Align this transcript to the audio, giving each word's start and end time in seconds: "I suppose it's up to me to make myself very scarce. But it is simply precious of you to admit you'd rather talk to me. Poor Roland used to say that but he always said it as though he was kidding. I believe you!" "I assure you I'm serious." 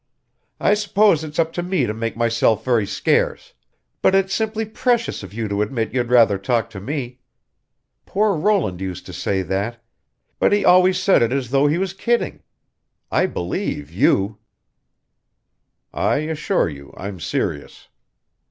"I 0.59 0.73
suppose 0.73 1.23
it's 1.23 1.37
up 1.37 1.53
to 1.53 1.61
me 1.61 1.85
to 1.85 1.93
make 1.93 2.17
myself 2.17 2.65
very 2.65 2.87
scarce. 2.87 3.53
But 4.01 4.15
it 4.15 4.25
is 4.25 4.33
simply 4.33 4.65
precious 4.65 5.21
of 5.21 5.31
you 5.31 5.47
to 5.47 5.61
admit 5.61 5.93
you'd 5.93 6.09
rather 6.09 6.39
talk 6.39 6.71
to 6.71 6.81
me. 6.81 7.19
Poor 8.07 8.33
Roland 8.35 8.81
used 8.81 9.05
to 9.05 9.13
say 9.13 9.43
that 9.43 9.79
but 10.39 10.53
he 10.53 10.65
always 10.65 10.99
said 10.99 11.21
it 11.21 11.31
as 11.31 11.51
though 11.51 11.67
he 11.67 11.77
was 11.77 11.93
kidding. 11.93 12.41
I 13.11 13.27
believe 13.27 13.91
you!" 13.91 14.39
"I 15.93 16.15
assure 16.17 16.67
you 16.67 16.95
I'm 16.97 17.19
serious." 17.19 17.87